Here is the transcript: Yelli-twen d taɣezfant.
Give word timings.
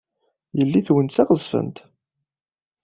Yelli-twen 0.57 1.07
d 1.07 1.11
taɣezfant. 1.15 1.77